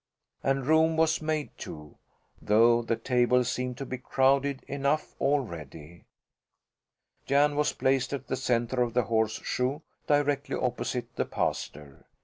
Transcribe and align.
And 0.41 0.65
room 0.65 0.97
was 0.97 1.21
made, 1.21 1.55
too, 1.59 1.99
though 2.41 2.81
the 2.81 2.95
table 2.95 3.43
seemed 3.43 3.77
to 3.77 3.85
be 3.85 3.99
crowded 3.99 4.63
enough 4.63 5.13
already. 5.21 6.05
Jan 7.27 7.55
was 7.55 7.73
placed 7.73 8.11
at 8.11 8.25
the 8.25 8.35
centre 8.35 8.81
of 8.81 8.95
the 8.95 9.03
horseshoe, 9.03 9.81
directly 10.07 10.55
opposite 10.55 11.15
the 11.17 11.25
pastor. 11.25 12.07